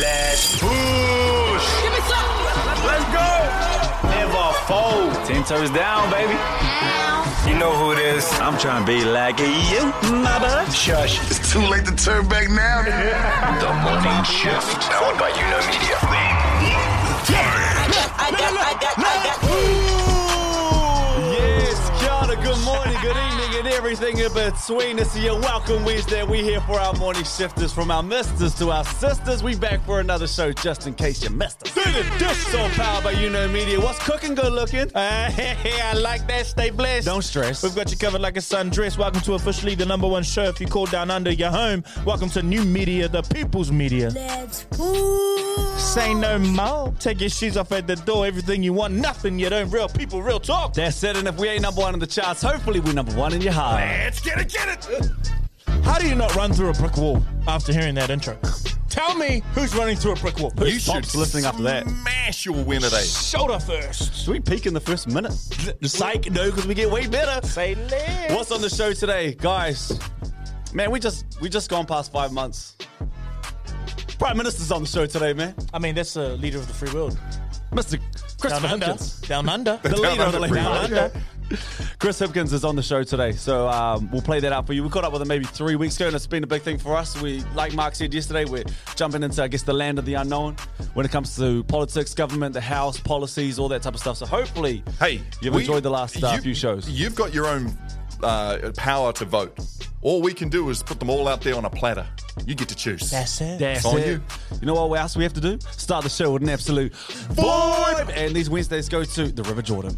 [0.00, 1.66] Let's push.
[1.82, 2.28] Give me some.
[2.84, 3.28] Let's go.
[4.12, 5.12] Never fold.
[5.26, 6.36] Ten toes down, baby.
[7.48, 8.30] You know who it is.
[8.40, 9.82] I'm trying to be like you,
[10.12, 10.70] my bud.
[10.70, 11.18] Shush.
[11.30, 12.82] It's too late to turn back now.
[13.62, 14.80] The morning shift.
[14.90, 15.96] Powered by You Know Media.
[17.28, 20.05] I got, I got, I got.
[22.46, 24.98] Yes, kia ora, good morning, good evening, and everything in between.
[24.98, 26.22] It's your welcome Wednesday.
[26.22, 29.42] We here for our morning shifters, from our misters to our sisters.
[29.42, 31.70] We back for another show, just in case you missed us.
[31.70, 33.80] Through so powered by You Know Media.
[33.80, 34.34] What's cooking?
[34.34, 34.94] Good looking.
[34.94, 36.46] Uh, hey, I like that.
[36.46, 37.06] Stay blessed.
[37.06, 37.62] Don't stress.
[37.62, 38.96] We've got you covered like a sundress.
[38.96, 40.44] Welcome to officially the number one show.
[40.44, 44.10] If you call down under your home, welcome to new media, the people's media.
[44.10, 45.80] Let's push.
[45.80, 46.92] Say no more.
[46.98, 48.26] Take your shoes off at the door.
[48.26, 49.70] Everything you want, nothing you don't.
[49.70, 50.74] Real people, real talk.
[50.74, 51.16] That's it.
[51.16, 53.52] And if we ain't number one in the charts, hopefully we're number one in your
[53.52, 53.80] heart.
[53.80, 55.10] Let's get it, get it.
[55.84, 58.38] How do you not run through a brick wall after hearing that intro?
[58.88, 60.52] Tell me who's running through a brick wall.
[60.58, 61.86] Who's You should pops listening after that?
[61.88, 63.02] Smash your win today.
[63.02, 64.14] Shoulder first.
[64.14, 65.32] Should we peak in the first minute?
[65.82, 67.44] Psych, no, because we get way better.
[67.46, 68.32] Say less.
[68.32, 69.98] What's on the show today, guys?
[70.72, 72.76] Man, we just we just gone past five months.
[74.18, 75.54] Prime Minister's on the show today, man.
[75.74, 77.18] I mean, that's the leader of the free world.
[77.72, 78.00] Mr.
[78.40, 78.86] Chris Down under.
[78.86, 79.28] Hipkins.
[79.28, 79.78] Down under.
[79.82, 80.92] The leader of the under free down world.
[80.92, 81.12] under.
[81.98, 84.82] Chris Hipkins is on the show today, so um, we'll play that out for you.
[84.82, 86.78] We caught up with him maybe three weeks ago, and it's been a big thing
[86.78, 87.20] for us.
[87.20, 88.64] We, like Mark said yesterday, we're
[88.96, 90.56] jumping into, I guess, the land of the unknown
[90.94, 94.16] when it comes to politics, government, the house, policies, all that type of stuff.
[94.16, 96.88] So hopefully, Hey, you've we- enjoyed the last uh, you- few shows.
[96.88, 97.76] You've got your own
[98.22, 99.58] uh, power to vote.
[100.02, 102.06] All we can do is put them all out there on a platter.
[102.44, 103.10] You get to choose.
[103.10, 103.58] That's it.
[103.58, 104.06] That's on it.
[104.06, 104.22] you.
[104.60, 105.58] You know what else we have to do?
[105.72, 108.12] Start the show with an absolute vibe.
[108.16, 109.96] And these Wednesdays go to the River Jordan.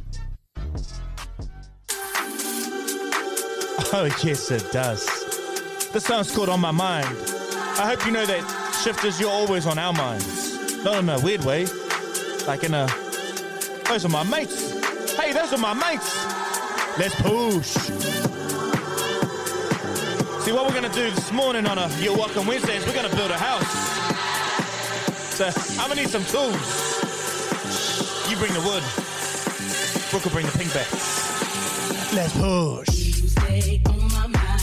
[3.91, 5.07] Oh, yes, it does.
[5.93, 7.07] This song's called On My Mind.
[7.81, 8.45] I hope you know that
[8.85, 10.85] shifters, you're always on our minds.
[10.85, 11.65] Not in a weird way.
[12.47, 12.87] Like in a,
[13.89, 15.17] those are my mates.
[15.17, 16.15] Hey, those are my mates.
[16.99, 17.67] Let's push.
[20.45, 22.93] See, what we're going to do this morning on a You're Welcome Wednesday is we're
[22.93, 23.73] going to build a house.
[25.35, 25.47] So
[25.81, 26.61] I'm going to need some tools.
[28.29, 28.83] You bring the wood.
[30.11, 32.13] Brooke will bring the pink bags.
[32.13, 32.98] Let's push.
[33.21, 34.58] You stay on my mind.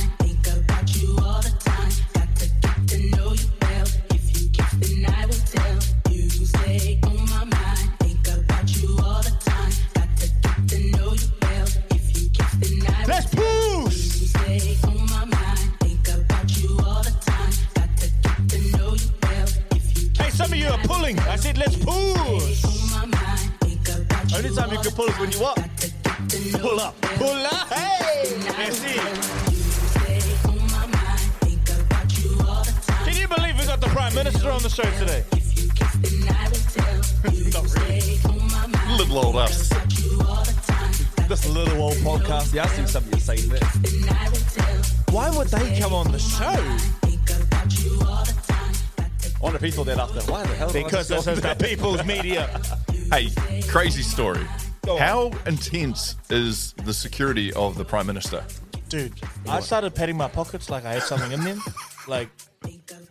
[34.25, 35.24] Minister on the show today?
[35.34, 37.31] If you kiss, then I will tell.
[37.31, 38.97] You stay on my mind.
[38.97, 39.69] Little old us.
[39.69, 41.28] About you all the time.
[41.30, 42.52] This little old podcast.
[42.52, 43.59] Yeah, I see something you're saying there.
[43.59, 45.13] Then I will tell.
[45.13, 46.56] Why would they come on the show?
[47.02, 48.74] Think about you all the time.
[48.97, 50.22] Got to I wonder if he thought that after.
[50.31, 50.74] Why the hell?
[50.74, 52.62] Because just this go is the people's media.
[53.12, 53.30] Hey,
[53.68, 54.44] crazy story.
[54.88, 58.44] How intense is the security of the Prime Minister?
[58.90, 59.13] Dude,
[59.47, 61.62] I started patting my pockets like I had something in them.
[62.07, 62.30] Like,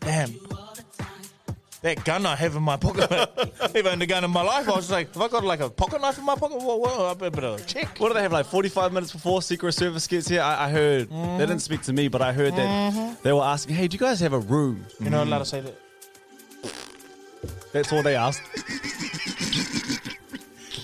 [0.00, 0.34] damn.
[1.84, 3.10] That gun I have in my pocket,
[3.74, 4.66] never owned a gun in my life.
[4.70, 6.56] I was like, have I got like a pocket knife in my pocket?
[6.58, 7.98] Whoa, whoa, I better check.
[7.98, 10.40] What do they have like 45 minutes before Secret Service gets here?
[10.40, 13.22] I, I heard they didn't speak to me, but I heard that mm-hmm.
[13.22, 15.60] they were asking, "Hey, do you guys have a room?" You're not allowed to say
[15.60, 15.74] that.
[17.74, 18.40] That's all they asked.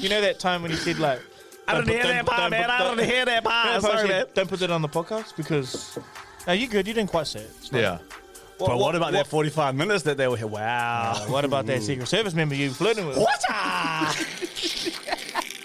[0.03, 1.23] You know that time when you said like,
[1.67, 2.69] I didn't put- hear that part, don't man.
[2.71, 3.73] I don't- didn't hear that part.
[3.73, 4.27] don't Sorry, put- man.
[4.35, 5.99] Don't put that on the podcast because.
[6.47, 6.87] No, you good.
[6.87, 7.51] You didn't quite say it.
[7.59, 7.71] It's
[8.61, 8.67] Yeah.
[8.67, 10.47] But what about that 45 minutes that they were here?
[10.47, 11.25] Wow.
[11.29, 13.17] What about that Secret Service member you were flirting with?
[13.19, 13.45] What?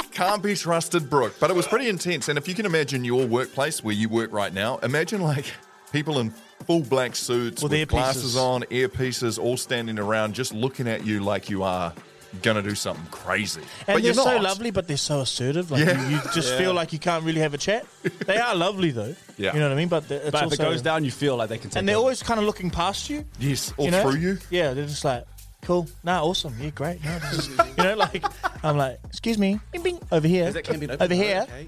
[0.11, 1.35] Can't be trusted, Brooke.
[1.39, 2.29] But it was pretty intense.
[2.29, 5.45] And if you can imagine your workplace where you work right now, imagine like
[5.91, 6.29] people in
[6.65, 11.19] full black suits With with, glasses on, earpieces, all standing around, just looking at you
[11.19, 11.93] like you are
[12.41, 13.61] gonna do something crazy.
[13.61, 15.71] And but they're you're so lovely, but they're so assertive.
[15.71, 16.09] Like Yeah.
[16.09, 17.85] you, you just feel like you can't really have a chat.
[18.25, 19.15] They are lovely though.
[19.37, 19.53] Yeah.
[19.53, 19.87] You know what I mean?
[19.89, 21.95] But it's But if it goes down, you feel like they can take and they're
[21.95, 22.03] over.
[22.03, 23.25] always kind of looking past you.
[23.39, 24.01] Yes, or you know?
[24.03, 24.37] through you.
[24.49, 25.25] Yeah, they're just like,
[25.61, 27.03] cool, nah, awesome, yeah, great.
[27.03, 27.47] No, is,
[27.77, 28.23] you know, like
[28.63, 31.41] I'm like, excuse me, bing, bing, over here, Is that can be over here.
[31.49, 31.67] Okay.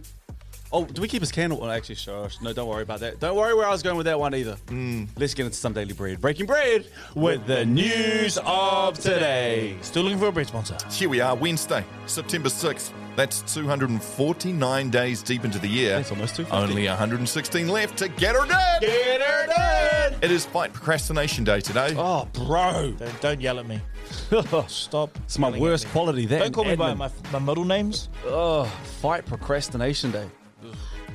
[0.72, 1.64] Oh, do we keep his candle?
[1.64, 2.30] Oh, actually, sure.
[2.42, 3.20] No, don't worry about that.
[3.20, 4.56] Don't worry where I was going with that one either.
[4.68, 5.06] Hmm.
[5.18, 6.20] Let's get into some daily bread.
[6.20, 6.86] Breaking bread
[7.16, 9.78] with the news of today.
[9.82, 10.78] Still looking for a bread sponsor.
[10.92, 12.92] Here we are, Wednesday, September 6th.
[13.16, 15.96] That's 249 days deep into the year.
[15.96, 16.72] That's almost 250.
[16.72, 18.82] Only 116 left to get her done.
[18.82, 20.20] Get her done.
[20.22, 21.96] It is Fight Procrastination Day today.
[21.98, 22.94] Oh, bro.
[22.98, 23.82] Don't, don't yell at me.
[24.68, 25.18] Stop.
[25.24, 26.26] It's my worst quality.
[26.26, 28.10] That Don't call me by my, my middle names.
[28.26, 28.66] Oh,
[29.02, 30.28] fight procrastination day.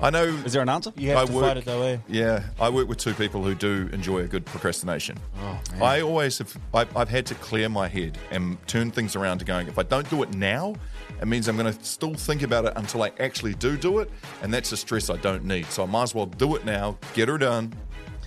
[0.03, 0.25] I know.
[0.25, 0.93] Is there an answer?
[0.97, 1.99] You have I to work- fight it though, eh?
[2.09, 5.17] Yeah, I work with two people who do enjoy a good procrastination.
[5.41, 5.83] Oh, man.
[5.83, 6.57] I always have.
[6.75, 9.69] I've, I've had to clear my head and turn things around to going.
[9.69, 10.75] If I don't do it now,
[11.21, 14.11] it means I'm going to still think about it until I actually do do it,
[14.43, 15.67] and that's a stress I don't need.
[15.67, 17.73] So I might as well do it now, get her done,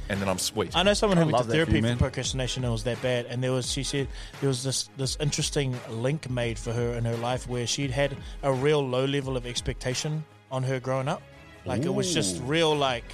[0.08, 0.74] and then I'm sweet.
[0.78, 2.72] I know someone who went love to that for therapy you, for, procrastination and it
[2.72, 3.26] was that bad.
[3.26, 4.08] And there was, she said,
[4.40, 8.16] there was this this interesting link made for her in her life where she'd had
[8.44, 11.22] a real low level of expectation on her growing up.
[11.66, 13.06] Like it was just real, like,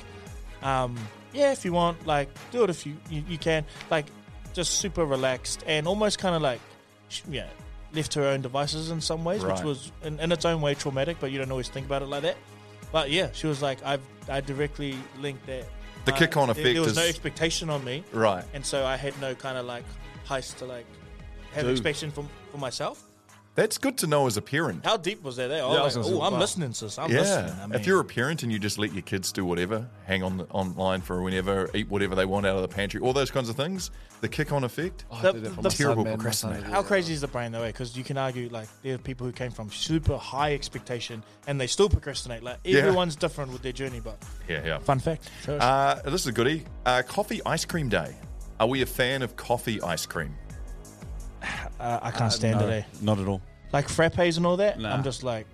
[0.62, 0.98] um,
[1.34, 4.08] yeah, if you want, like, do it if you you, you can, like,
[4.54, 6.60] just super relaxed and almost kind of like,
[7.30, 7.48] yeah,
[7.94, 10.74] left to her own devices in some ways, which was in, in its own way
[10.76, 11.18] traumatic.
[11.20, 12.38] But you don't always think about it like that.
[12.92, 15.66] But yeah, she was like, I've I directly linked that.
[16.06, 18.44] The uh, kick-on effect There was no expectation on me, right.
[18.54, 19.86] and so I had no kind of like
[20.28, 20.86] heist to like
[21.54, 21.72] have Dude.
[21.72, 23.04] expectation for, for myself.
[23.54, 24.86] That's good to know as a parent.
[24.86, 25.48] How deep was that?
[25.50, 25.58] There?
[25.58, 26.40] Yeah, Oh, like, oh, say, I'm wow.
[26.40, 26.98] listening, sis.
[26.98, 27.20] I'm yeah.
[27.20, 27.54] listening.
[27.62, 30.24] I mean, if you're a parent and you just let your kids do whatever, hang
[30.24, 33.30] on the, online for whenever, eat whatever they want out of the pantry, all those
[33.30, 35.04] kinds of things, the kick-on effect.
[35.12, 36.14] Oh, I The- did that for the- Terrible man.
[36.16, 36.62] Procrastinator.
[36.62, 37.66] did how crazy is the brain though?
[37.68, 41.60] Because you can argue like there are people who came from super high expectation and
[41.60, 42.44] they still procrastinate.
[42.44, 42.80] Like Yeah.
[42.80, 44.18] everyone's different with their journey, but
[44.48, 44.78] Yeah, yeah.
[44.80, 45.30] fun fact.
[45.48, 46.64] Uh, this is a goodie.
[46.86, 48.16] Uh, coffee ice cream day.
[48.62, 50.36] Are we a fan of coffee ice cream?
[51.80, 52.72] Uh, I can't stand No, it.
[52.72, 52.84] Eh?
[53.02, 53.42] Not at all.
[53.72, 54.80] Like frappes and all that.
[54.80, 54.94] Nah.
[54.94, 55.48] I'm just like,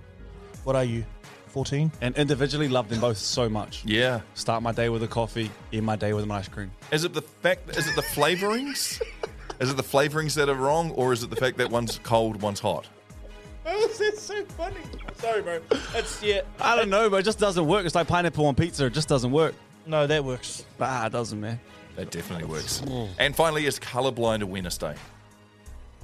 [0.63, 1.05] what are you?
[1.49, 1.91] 14?
[2.01, 3.83] And individually love them both so much.
[3.85, 4.21] Yeah.
[4.33, 6.71] Start my day with a coffee, end my day with an ice cream.
[6.91, 7.69] Is it the fact?
[7.77, 9.01] Is it the flavorings?
[9.59, 12.41] is it the flavorings that are wrong, or is it the fact that one's cold,
[12.41, 12.87] one's hot?
[13.63, 14.77] That's so funny.
[15.15, 15.59] Sorry, bro.
[15.95, 16.41] It's yeah.
[16.59, 17.85] I don't know, but it just doesn't work.
[17.85, 18.85] It's like pineapple on pizza.
[18.85, 19.55] It just doesn't work.
[19.85, 20.63] No, that works.
[20.79, 21.59] Ah, it doesn't, man.
[21.95, 22.83] That definitely works.
[23.17, 24.93] And finally, it's Colorblind Awareness Day.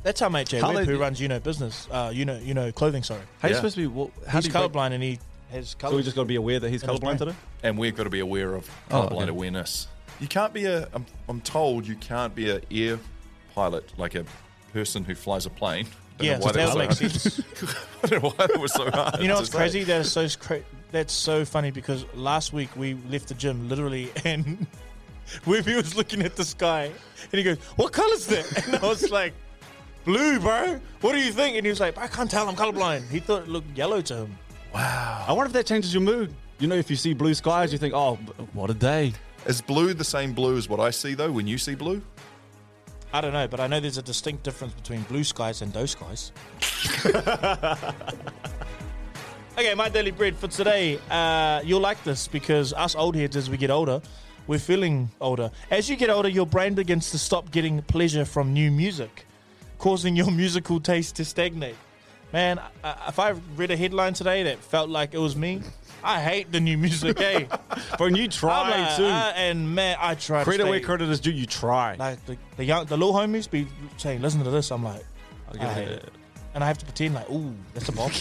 [0.04, 2.54] That's how mate Jay How Webb, who runs You Know Business, uh, you know, you
[2.54, 3.04] know clothing.
[3.04, 3.58] Sorry, How you Yeah.
[3.60, 3.88] supposed to be?
[3.88, 5.20] What, how he's do you colorblind and he
[5.52, 5.94] has color.
[5.94, 7.18] So we just got to be aware that he's In his colorblind brain.
[7.20, 7.36] today.
[7.64, 9.30] And we've got to be aware of Oh, colorblind okay.
[9.30, 9.88] awareness.
[10.20, 10.88] You can't be a.
[10.94, 13.00] I'm, I'm told you can't be a air
[13.56, 14.26] pilot, like a
[14.74, 15.88] person who flies a plane.
[16.18, 17.76] Don't yeah, know why that was makes so sense.
[18.04, 19.20] I don't know why that was so hard.
[19.22, 19.58] You know to what's say.
[19.58, 19.84] crazy?
[19.84, 20.62] That is so cra-
[20.92, 24.68] that's so funny because last week we left the gym literally and
[25.46, 29.10] Webby was looking at the sky and he goes, "What color's that?" And I was
[29.10, 29.34] like,
[30.06, 30.80] "Blue, bro.
[31.02, 32.48] What do you think?" And he was like, "I can't tell.
[32.48, 34.38] I'm colorblind." He thought it looked yellow to him.
[34.74, 35.26] Wow.
[35.28, 36.34] I wonder if that changes your mood.
[36.60, 38.16] You know, if you see blue skies, you think, "Oh,
[38.54, 39.14] what a day!"
[39.46, 41.32] Is blue the same blue as what I see though?
[41.32, 42.02] When you see blue,
[43.16, 45.92] I don't know, but I know there's a distinct difference between blue skies and those
[45.92, 46.32] skies.
[49.56, 50.98] okay, my daily bread for today.
[51.12, 54.02] Uh, you'll like this because us old heads, as we get older,
[54.48, 55.52] we're feeling older.
[55.70, 59.28] As you get older, your brain begins to stop getting pleasure from new music,
[59.84, 61.76] causing your musical taste to stagnate.
[62.32, 65.62] Man, I, if I read a headline today that felt like it was me,
[66.04, 67.20] I hate the new music.
[67.28, 67.48] Hey,
[67.98, 69.06] Bro, you try like, too.
[69.06, 70.40] I- and man, I try.
[70.40, 71.32] to credit where credit is due.
[71.32, 71.96] You try.
[71.96, 75.06] like the, the young, the little homies be saying, "Listen to this." I'm like,
[75.52, 76.10] I'll I hate it,
[76.56, 78.12] and I have to pretend like, "Ooh, that's a bomb."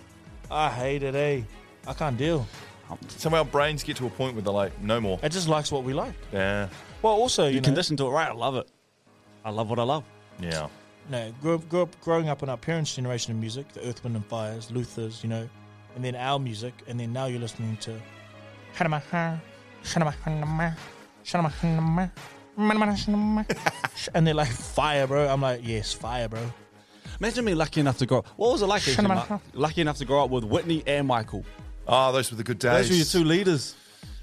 [0.50, 1.42] I hate it, eh?
[1.86, 2.46] I can't deal.
[3.08, 5.18] some of our brains get to a point where they're like, no more.
[5.22, 6.14] It just likes what we like.
[6.32, 6.68] Yeah,
[7.00, 8.28] Well, also, you You know, conditioned to it, right?
[8.28, 8.68] I love it.
[9.44, 10.04] I love what I love.
[10.40, 10.68] yeah.
[11.10, 14.02] No, grew, up- grew up, growing up in our parents' generation of music, the Earth,
[14.04, 15.48] Wind and Fires, Luthers, you know,
[15.94, 17.94] and then our music, and then now you're listening to.
[24.14, 25.28] And they're like fire, bro.
[25.28, 26.40] I'm like, yes, fire, bro.
[27.20, 28.24] Imagine me lucky enough to grow.
[28.36, 28.86] What was it like?
[28.88, 29.40] actually, Mark?
[29.54, 31.44] lucky enough to grow up with Whitney and Michael.
[31.86, 32.88] Oh, those were the good days.
[32.88, 33.74] Those were your two leaders.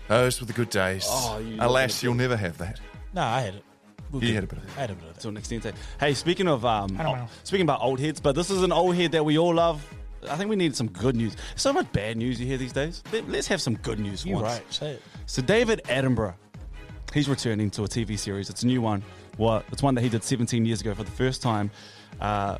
[0.07, 1.05] Those were the good days.
[1.07, 2.79] Oh, you- Alas, you'll never have that.
[3.13, 3.63] No, I had it.
[4.11, 4.35] We're You good.
[4.35, 4.77] had a bit of that.
[4.77, 5.21] I had a bit of that.
[5.21, 5.65] To an extent.
[5.99, 7.27] Hey, speaking of um, I don't know.
[7.43, 9.85] speaking about old heads, but this is an old head that we all love.
[10.29, 11.35] I think we need some good news.
[11.55, 13.03] So much bad news you hear these days.
[13.13, 14.59] Let- Let's have some good news for You're once.
[14.59, 14.73] right.
[14.73, 15.01] Say it.
[15.27, 16.33] So David Attenborough,
[17.13, 18.49] he's returning to a TV series.
[18.49, 19.01] It's a new one.
[19.37, 21.71] Well, it's one that he did 17 years ago for the first time.
[22.19, 22.57] Uh,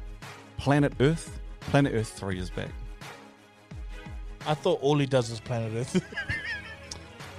[0.57, 1.39] Planet Earth.
[1.59, 2.69] Planet Earth 3 is back.
[4.47, 6.01] I thought all he does is planet Earth.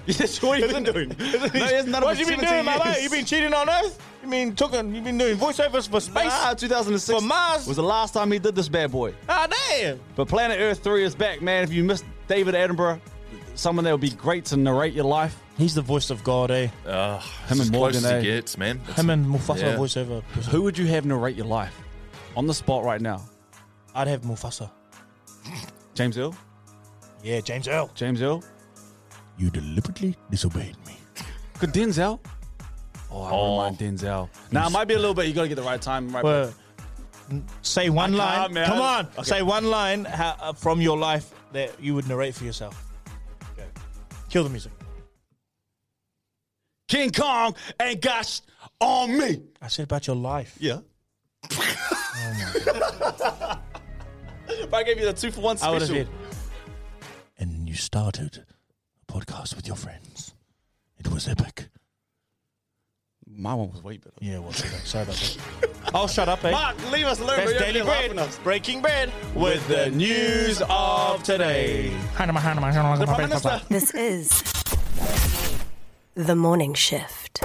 [0.18, 1.08] That's what he's been doing.
[1.18, 2.84] no, he hasn't done what for you been 17 doing, my years.
[2.84, 3.02] mate?
[3.02, 3.98] You been cheating on us?
[4.22, 4.94] You mean talking?
[4.94, 6.30] You've been doing voiceovers for space?
[6.32, 7.66] Ah, 2006 For Mars?
[7.66, 9.14] was the last time he did this bad boy.
[9.28, 10.00] Ah, damn!
[10.16, 11.64] But Planet Earth 3 is back, man.
[11.64, 13.00] If you missed David Attenborough,
[13.54, 15.40] someone that would be great to narrate your life.
[15.58, 16.68] He's the voice of God, eh?
[16.86, 17.16] Oh,
[17.48, 18.18] Him as and close Morgan, as eh?
[18.18, 18.76] it gets, man.
[18.82, 19.76] It's- Him and Mufasa Yeah.
[19.76, 20.22] voiceover.
[20.32, 20.50] person.
[20.52, 21.76] Who would you have narrate your life?
[22.36, 23.22] On the spot right now.
[23.94, 24.70] I'd have Mufasa.
[25.94, 26.34] James Earl?
[27.22, 27.90] Yeah, James Earl.
[27.94, 28.42] James Earl?
[29.40, 30.98] You deliberately disobeyed me.
[31.58, 32.20] Good Denzel?
[33.10, 34.28] Oh, I wouldn't mind Denzel.
[34.52, 35.28] Now, it might be a little bit.
[35.28, 36.14] You got to get the right time.
[36.14, 36.22] Right.
[36.22, 36.52] Well,
[37.62, 38.52] say one I line.
[38.52, 38.66] man.
[38.66, 39.06] Come on.
[39.06, 39.22] Okay.
[39.22, 42.92] Say one line ha- uh, from your life that you would narrate for yourself.
[43.54, 43.66] Okay.
[44.28, 44.72] Kill the music.
[46.86, 48.40] King Kong ain't got sh-
[48.78, 49.40] on me.
[49.62, 50.54] I said about your life.
[50.60, 50.80] Yeah.
[51.44, 51.58] if
[54.74, 55.70] I gave you the two for one special.
[55.70, 56.04] I would special.
[56.04, 56.36] have said.
[57.38, 58.49] And you started a
[59.10, 60.34] podcast with your friends.
[60.98, 61.68] It was epic.
[63.26, 64.14] My one was way better.
[64.20, 65.70] Yeah, well, sorry about that.
[65.94, 66.50] I'll shut up, eh?
[66.50, 67.36] Mark, leave us alone.
[67.38, 67.50] That's.
[67.52, 68.28] You're Daily laughing Bread.
[68.28, 68.38] us.
[68.38, 71.88] Breaking Bread With the news of today.
[72.16, 73.60] The Prime Minister.
[73.68, 74.42] This is
[76.14, 77.40] The Morning Shift.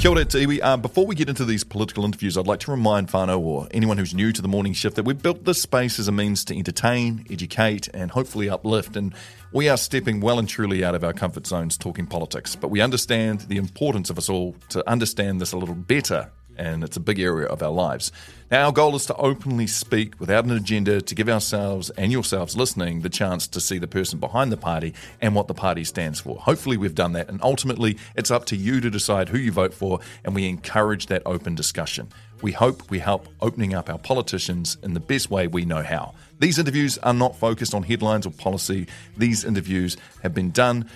[0.00, 0.62] Kia ora te iwi.
[0.62, 3.98] Uh, before we get into these political interviews, I'd like to remind whānau or anyone
[3.98, 6.56] who's new to the morning shift that we've built this space as a means to
[6.56, 8.96] entertain, educate, and hopefully uplift.
[8.96, 9.12] And
[9.52, 12.56] we are stepping well and truly out of our comfort zones talking politics.
[12.56, 16.30] But we understand the importance of us all to understand this a little better
[16.60, 18.12] and it's a big area of our lives.
[18.50, 22.56] Now, our goal is to openly speak without an agenda to give ourselves and yourselves
[22.56, 26.20] listening the chance to see the person behind the party and what the party stands
[26.20, 26.36] for.
[26.36, 29.72] Hopefully, we've done that, and ultimately, it's up to you to decide who you vote
[29.72, 32.08] for, and we encourage that open discussion.
[32.42, 36.14] We hope we help opening up our politicians in the best way we know how.
[36.40, 38.86] These interviews are not focused on headlines or policy,
[39.16, 40.90] these interviews have been done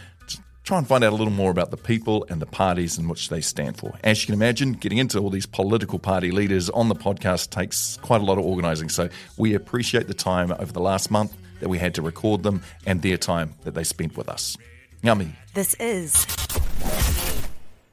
[0.64, 3.28] try and find out a little more about the people and the parties in which
[3.28, 3.94] they stand for.
[4.02, 7.98] As you can imagine, getting into all these political party leaders on the podcast takes
[7.98, 8.88] quite a lot of organising.
[8.88, 12.62] So we appreciate the time over the last month that we had to record them
[12.86, 14.56] and their time that they spent with us.
[15.02, 15.36] Yummy.
[15.52, 16.26] This is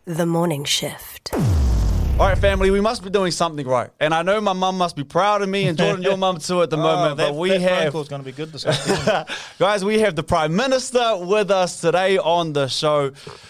[0.05, 1.31] The Morning Shift.
[2.19, 3.89] All right, family, we must be doing something right.
[3.99, 6.61] And I know my mum must be proud of me, and Jordan, your mum too
[6.61, 7.17] at the moment.
[7.17, 8.63] that, but we that have, going to be good this
[9.59, 13.09] guys, we have the Prime Minister with us today on the show.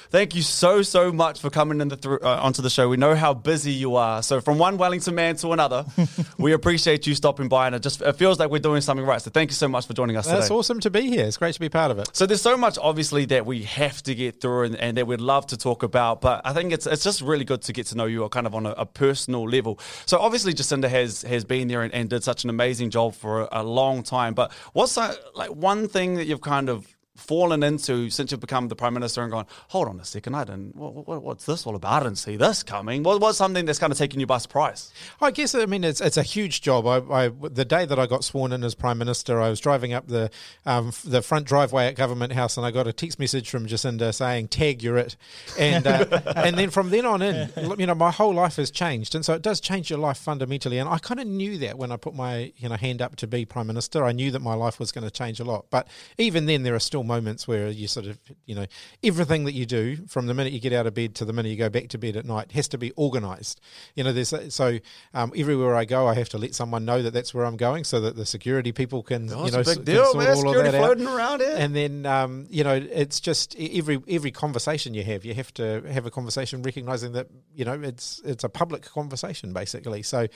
[0.10, 2.88] Thank you so, so much for coming in the through, uh, onto the show.
[2.88, 4.22] We know how busy you are.
[4.24, 5.86] So, from one Wellington man to another,
[6.38, 9.22] we appreciate you stopping by, and it just it feels like we're doing something right.
[9.22, 10.56] So, thank you so much for joining us That's today.
[10.56, 11.26] awesome to be here.
[11.26, 12.10] It's great to be part of it.
[12.14, 15.22] So there's so much obviously that we have to get through and, and that we'd
[15.22, 17.96] love to talk about, but I think it's it's just really good to get to
[17.98, 19.80] know you kind of on a, a personal level.
[20.06, 23.42] So obviously Jacinda has has been there and, and did such an amazing job for
[23.42, 24.34] a, a long time.
[24.34, 28.68] But what's uh, like one thing that you've kind of fallen into since you've become
[28.68, 30.76] the prime minister and gone, hold on a second, I didn't.
[30.76, 32.02] What, what, what's this all about?
[32.02, 33.04] I didn't see this coming.
[33.04, 34.92] What, what's something that's kind of taken you by surprise?
[35.20, 36.88] I guess I mean it's it's a huge job.
[36.88, 39.94] I, I the day that I got sworn in as prime minister, I was driving
[39.94, 40.30] up the
[40.66, 44.14] um, the front driveway at Government House, and I got a text message from Jacinda
[44.14, 45.16] saying "Tag, you're it,"
[45.60, 49.16] and uh, and then from then on in, you know, my whole life has changed,
[49.16, 50.78] and so it does change your life fundamentally.
[50.78, 53.28] And I kind of knew that when I put my you know hand up to
[53.28, 55.66] be prime minister, I knew that my life was going to change a lot.
[55.70, 55.88] But
[56.18, 58.66] even then, there are still moments where you sort of you know
[59.04, 61.50] everything that you do from the minute you get out of bed to the minute
[61.50, 63.62] you go back to bed at night has to be organised.
[63.96, 64.80] You know, there's so
[65.14, 67.84] um, everywhere I go, I have to let someone know that that's where I'm going,
[67.84, 70.28] so that the security people can you know big deal, man.
[70.28, 70.86] all of Security that out.
[70.86, 71.56] floating around here.
[71.58, 75.82] And then um, you know, it's just every every conversation you have, you have to
[75.92, 80.04] have a conversation recognizing that you know it's it's a public conversation basically.
[80.04, 80.28] So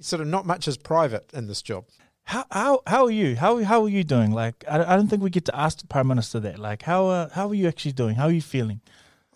[0.00, 1.86] sort of not much is private in this job.
[2.26, 3.36] How how how are you?
[3.36, 4.32] How how are you doing?
[4.32, 6.58] Like I, I don't think we get to ask the prime minister that.
[6.58, 8.16] Like how uh, how are you actually doing?
[8.16, 8.80] How are you feeling?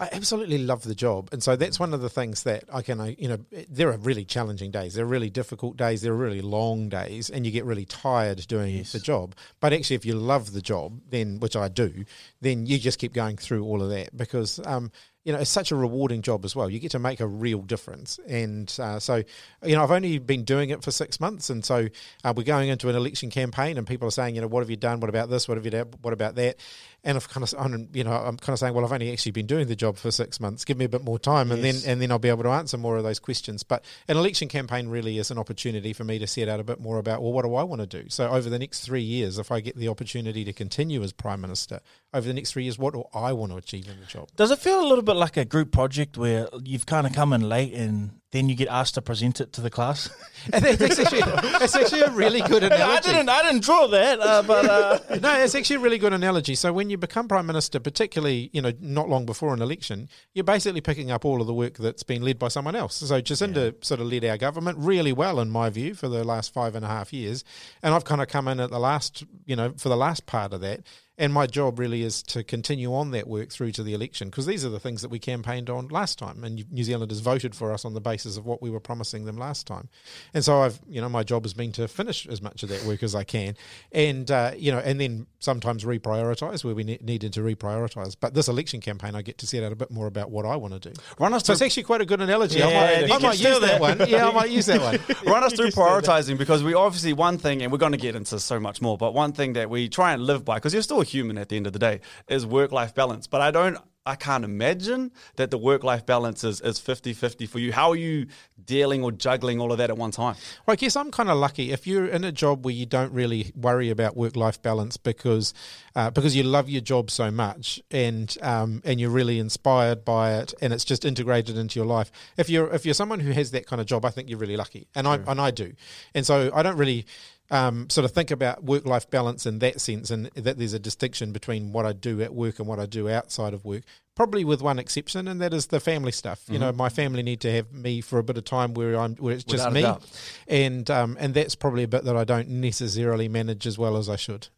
[0.00, 3.14] I absolutely love the job, and so that's one of the things that I can,
[3.18, 3.36] you know,
[3.68, 4.94] there are really challenging days.
[4.94, 6.00] There are really difficult days.
[6.00, 9.34] There are really long days, and you get really tired doing the job.
[9.60, 12.06] But actually, if you love the job, then which I do,
[12.40, 14.90] then you just keep going through all of that because, um,
[15.24, 16.70] you know, it's such a rewarding job as well.
[16.70, 19.22] You get to make a real difference, and uh, so,
[19.62, 21.88] you know, I've only been doing it for six months, and so
[22.24, 24.70] uh, we're going into an election campaign, and people are saying, you know, what have
[24.70, 25.00] you done?
[25.00, 25.46] What about this?
[25.46, 25.90] What have you done?
[26.00, 26.56] What about that?
[27.02, 29.32] And I've kind of, I'm, you know, I'm kind of saying, well, I've only actually
[29.32, 30.64] been doing the job for six months.
[30.64, 32.76] Give me a bit more time, and then and then I'll be able to answer
[32.76, 33.62] more of those questions.
[33.62, 36.78] But an election campaign really is an opportunity for me to set out a bit
[36.78, 38.08] more about, well, what do I want to do?
[38.10, 41.40] So over the next three years, if I get the opportunity to continue as prime
[41.40, 41.80] minister,
[42.12, 44.28] over the next three years, what do I want to achieve in the job?
[44.36, 47.32] Does it feel a little bit like a group project where you've kind of come
[47.32, 50.10] in late and then you get asked to present it to the class?
[50.54, 52.82] And that's actually, that's actually a really good analogy.
[52.82, 56.14] I didn't I didn't draw that, uh, but uh, no, it's actually a really good
[56.14, 56.54] analogy.
[56.54, 60.44] So when you become prime minister, particularly you know not long before an election, you're
[60.44, 62.96] basically picking up all of the work that's been led by someone else.
[62.96, 66.54] So Jacinda sort of led our government really well, in my view, for the last
[66.54, 67.44] five and a half years,
[67.82, 70.54] and I've kind of come in at the last, you know, for the last part
[70.54, 70.80] of that.
[71.20, 74.46] And my job really is to continue on that work through to the election because
[74.46, 77.74] these are the things that we campaigned on last time, and New Zealanders voted for
[77.74, 79.90] us on the basis of what we were promising them last time.
[80.32, 82.84] And so I've, you know, my job has been to finish as much of that
[82.84, 83.54] work as I can,
[83.92, 88.16] and uh, you know, and then sometimes reprioritize where we ne- needed to reprioritize.
[88.18, 90.56] But this election campaign, I get to set out a bit more about what I
[90.56, 90.98] want to do.
[91.18, 92.60] Run us So it's actually quite a good analogy.
[92.60, 93.80] Yeah, I might, I might use that that.
[93.82, 94.08] one.
[94.08, 95.16] Yeah, I might use that one.
[95.30, 98.40] Run us through prioritizing because we obviously one thing, and we're going to get into
[98.40, 101.02] so much more, but one thing that we try and live by, because you're still
[101.02, 103.26] a human at the end of the day, is work life balance.
[103.26, 107.46] But I don't, I can't imagine that the work life balance is, is 50 50
[107.46, 107.72] for you.
[107.72, 108.28] How are you
[108.64, 110.36] dealing or juggling all of that at one time?
[110.66, 113.12] Well, I guess I'm kind of lucky if you're in a job where you don't
[113.12, 115.52] really worry about work life balance because
[115.94, 120.34] uh, because you love your job so much and um, and you're really inspired by
[120.38, 122.10] it and it's just integrated into your life.
[122.38, 124.56] If you're if you're someone who has that kind of job, I think you're really
[124.56, 125.74] lucky, and I and I do,
[126.14, 127.04] and so I don't really.
[127.52, 130.78] Um, sort of think about work life balance in that sense, and that there's a
[130.78, 133.82] distinction between what I do at work and what I do outside of work.
[134.20, 136.42] Probably with one exception, and that is the family stuff.
[136.46, 139.16] You know, my family need to have me for a bit of time where I'm
[139.16, 140.08] where it's just Without me,
[140.46, 144.10] and um, and that's probably a bit that I don't necessarily manage as well as
[144.10, 144.48] I should.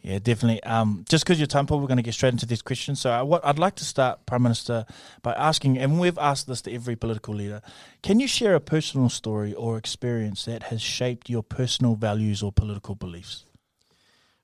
[0.00, 0.62] Yeah, definitely.
[0.62, 2.98] Um, just because your time, Paul, we're going to get straight into these questions.
[2.98, 4.86] So, I, what I'd like to start, Prime Minister,
[5.20, 7.60] by asking, and we've asked this to every political leader,
[8.02, 12.52] can you share a personal story or experience that has shaped your personal values or
[12.52, 13.44] political beliefs?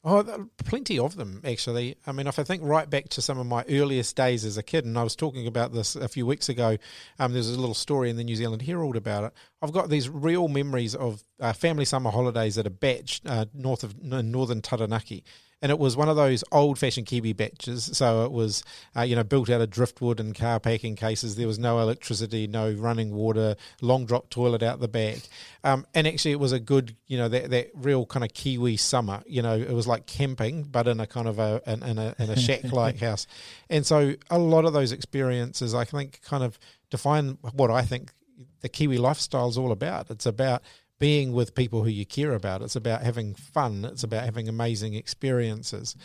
[0.08, 1.96] Oh, plenty of them actually.
[2.06, 4.62] I mean, if I think right back to some of my earliest days as a
[4.62, 6.78] kid, and I was talking about this a few weeks ago.
[7.18, 9.32] Um, there's a little story in the New Zealand Herald about it.
[9.60, 13.82] I've got these real memories of uh, family summer holidays at a bach uh, north
[13.82, 15.24] of northern Taranaki.
[15.62, 17.96] And it was one of those old-fashioned Kiwi baches.
[17.96, 18.62] So it was,
[18.94, 21.36] uh, you know, built out of driftwood and car packing cases.
[21.36, 25.18] There was no electricity, no running water, long drop toilet out the back.
[25.64, 28.76] Um, and actually, it was a good, you know, that, that real kind of Kiwi
[28.76, 29.22] summer.
[29.26, 32.14] You know, it was like camping, but in a kind of a in, in a
[32.18, 33.26] in a shack-like house.
[33.70, 36.58] And so, a lot of those experiences, I think, kind of
[36.90, 38.12] define what I think
[38.60, 40.10] the Kiwi lifestyle is all about.
[40.10, 40.62] It's about
[40.98, 42.62] being with people who you care about.
[42.62, 43.84] It's about having fun.
[43.84, 45.96] It's about having amazing experiences.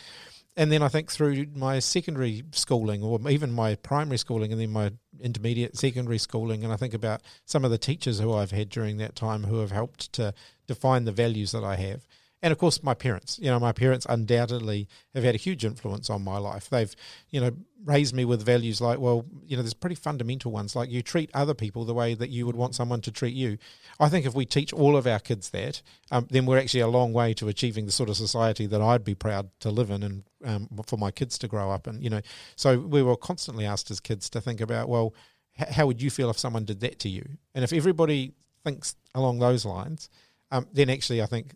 [0.54, 4.70] And then I think through my secondary schooling or even my primary schooling and then
[4.70, 8.68] my intermediate secondary schooling, and I think about some of the teachers who I've had
[8.68, 10.34] during that time who have helped to
[10.66, 12.06] define the values that I have.
[12.42, 13.38] And of course, my parents.
[13.40, 16.68] You know, my parents undoubtedly have had a huge influence on my life.
[16.68, 16.94] They've,
[17.30, 17.52] you know,
[17.84, 21.30] raised me with values like, well, you know, there's pretty fundamental ones like you treat
[21.34, 23.58] other people the way that you would want someone to treat you.
[24.00, 26.88] I think if we teach all of our kids that, um, then we're actually a
[26.88, 30.02] long way to achieving the sort of society that I'd be proud to live in
[30.02, 32.20] and um, for my kids to grow up and You know,
[32.56, 35.14] so we were constantly asked as kids to think about, well,
[35.60, 37.24] h- how would you feel if someone did that to you?
[37.54, 38.32] And if everybody
[38.64, 40.08] thinks along those lines,
[40.50, 41.54] um, then actually I think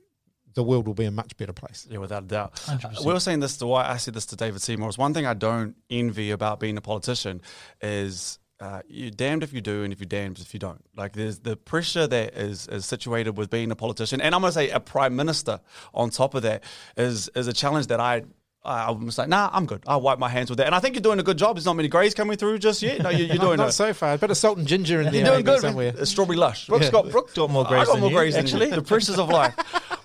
[0.56, 1.86] the world will be a much better place.
[1.88, 2.60] Yeah, without a doubt.
[2.68, 4.88] Uh, we were saying this to why I said this to David Seymour.
[4.88, 7.42] Is one thing I don't envy about being a politician
[7.80, 10.82] is uh, you're damned if you do and if you're damned if you don't.
[10.96, 14.52] Like there's the pressure that is, is situated with being a politician, and I'm gonna
[14.52, 15.60] say a prime minister
[15.94, 16.64] on top of that
[16.96, 18.24] is is a challenge that I.
[18.68, 19.84] I was like, nah, I'm good.
[19.86, 20.66] I'll wipe my hands with that.
[20.66, 21.54] And I think you're doing a good job.
[21.54, 23.00] There's not many greys coming through just yet.
[23.00, 25.14] No, you're, you're doing not a, so far, but a salt and ginger in there
[25.22, 25.60] you're doing good.
[25.60, 25.92] somewhere.
[25.92, 26.04] man.
[26.04, 26.66] Strawberry lush.
[26.66, 26.90] Brooke's Yeah.
[26.90, 28.70] got Brooke Got more I grays got than more you, grays than actually.
[28.70, 28.74] you.
[28.74, 29.54] The pressures of life.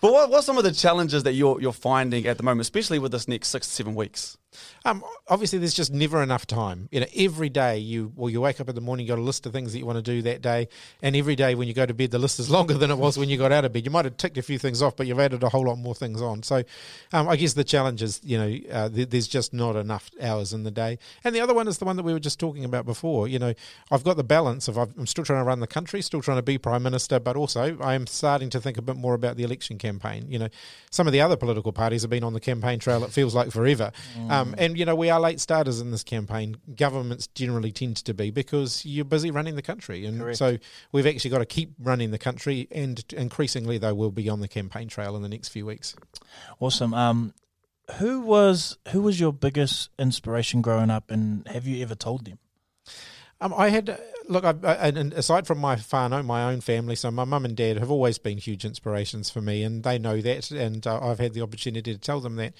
[0.01, 2.97] But what, what's some of the challenges that you're you're finding at the moment, especially
[2.97, 4.37] with this next six to seven weeks?
[4.85, 6.89] Um, obviously, there's just never enough time.
[6.91, 9.23] You know, every day you well, you wake up in the morning, you got a
[9.23, 10.67] list of things that you want to do that day,
[11.01, 13.17] and every day when you go to bed, the list is longer than it was
[13.17, 13.85] when you got out of bed.
[13.85, 15.95] You might have ticked a few things off, but you've added a whole lot more
[15.95, 16.43] things on.
[16.43, 16.63] So,
[17.13, 20.53] um, I guess the challenge is, you know, uh, th- there's just not enough hours
[20.53, 20.97] in the day.
[21.23, 23.27] And the other one is the one that we were just talking about before.
[23.27, 23.53] You know,
[23.91, 26.37] I've got the balance of I've, I'm still trying to run the country, still trying
[26.37, 29.37] to be prime minister, but also I am starting to think a bit more about
[29.37, 30.25] the election campaign.
[30.29, 30.49] You know,
[30.89, 33.03] some of the other political parties have been on the campaign trail.
[33.03, 33.91] It feels like forever,
[34.29, 36.57] um, and you know we are late starters in this campaign.
[36.75, 40.57] Governments generally tend to be because you're busy running the country, and so
[40.91, 42.67] we've actually got to keep running the country.
[42.71, 45.95] And increasingly, though, we'll be on the campaign trail in the next few weeks.
[46.59, 46.93] Awesome.
[46.93, 47.33] Um,
[47.99, 52.39] who was who was your biggest inspiration growing up, and have you ever told them?
[53.41, 57.09] Um, I had look, I, I, and aside from my whānau, my own family, so
[57.11, 60.51] my mum and dad have always been huge inspirations for me, and they know that,
[60.51, 62.53] and uh, I've had the opportunity to tell them that.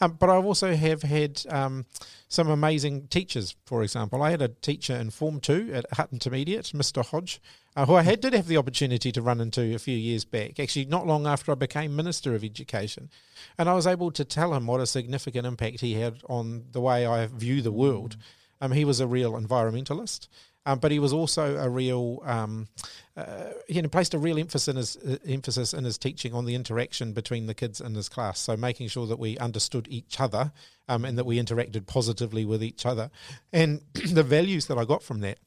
[0.00, 1.86] Um, but I also have had um,
[2.28, 3.54] some amazing teachers.
[3.64, 7.04] For example, I had a teacher in Form Two at Hutt Intermediate, Mr.
[7.04, 7.40] Hodge,
[7.76, 10.58] uh, who I had did have the opportunity to run into a few years back.
[10.58, 13.10] Actually, not long after I became Minister of Education,
[13.58, 16.80] and I was able to tell him what a significant impact he had on the
[16.80, 18.16] way I view the world.
[18.60, 20.28] Um, he was a real environmentalist,
[20.66, 22.68] um, but he was also a real, um,
[23.16, 26.46] uh, you know, placed a real emphasis in, his, uh, emphasis in his teaching on
[26.46, 28.38] the interaction between the kids in his class.
[28.38, 30.52] So making sure that we understood each other
[30.88, 33.10] um, and that we interacted positively with each other.
[33.52, 35.38] And the values that I got from that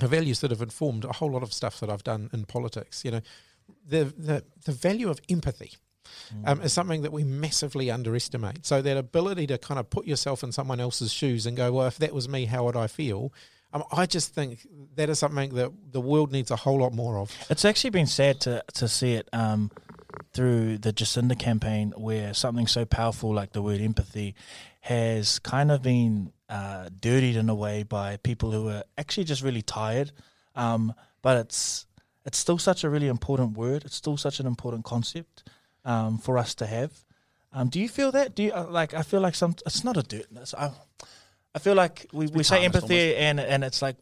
[0.00, 3.04] are values that have informed a whole lot of stuff that I've done in politics.
[3.04, 3.20] You know,
[3.86, 5.72] the the the value of empathy.
[6.44, 8.66] Um, is something that we massively underestimate.
[8.66, 11.86] So that ability to kind of put yourself in someone else's shoes and go, well,
[11.86, 13.32] if that was me, how would I feel?
[13.72, 17.18] Um, I just think that is something that the world needs a whole lot more
[17.18, 17.32] of.
[17.48, 19.70] It's actually been sad to to see it um,
[20.32, 24.34] through the Jacinda campaign, where something so powerful like the word empathy
[24.80, 29.42] has kind of been uh, dirtied in a way by people who are actually just
[29.42, 30.10] really tired.
[30.56, 31.86] Um, but it's
[32.24, 33.84] it's still such a really important word.
[33.84, 35.44] It's still such an important concept
[35.84, 36.92] um, for us to have.
[37.52, 38.34] Um, do you feel that?
[38.34, 38.94] Do you uh, like?
[38.94, 39.54] I feel like some.
[39.66, 40.26] It's not a dirt.
[40.56, 40.70] I,
[41.52, 43.96] I feel like we, we say empathy and and it's like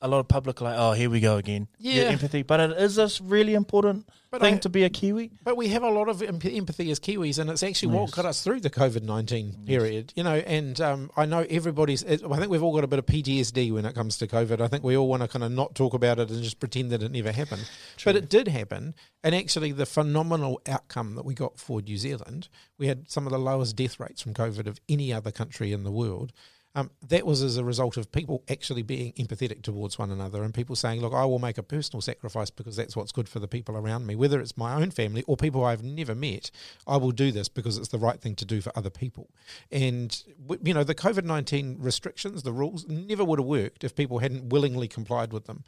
[0.00, 1.66] a lot of public are like, oh, here we go again.
[1.78, 2.02] Yeah.
[2.04, 2.42] empathy.
[2.42, 5.32] But it is this really important But thing I- to be a Kiwi.
[5.42, 8.44] But we have a lot of empathy as Kiwis, and it's actually what got us
[8.44, 10.12] through the COVID nineteen period.
[10.14, 12.04] You know, and um, I know everybody's.
[12.04, 14.60] I think we've all got a bit of PTSD when it comes to COVID.
[14.60, 16.92] I think we all want to kind of not talk about it and just pretend
[16.92, 17.68] that it never happened.
[18.04, 22.48] But it did happen, and actually, the phenomenal outcome that we got for New Zealand,
[22.78, 25.82] we had some of the lowest death rates from COVID of any other country in
[25.82, 26.32] the world.
[26.76, 30.52] Um, that was as a result of people actually being empathetic towards one another and
[30.52, 33.46] people saying, Look, I will make a personal sacrifice because that's what's good for the
[33.46, 36.50] people around me, whether it's my own family or people I've never met.
[36.86, 39.30] I will do this because it's the right thing to do for other people.
[39.70, 40.20] And,
[40.62, 44.48] you know, the COVID 19 restrictions, the rules, never would have worked if people hadn't
[44.48, 45.62] willingly complied with them.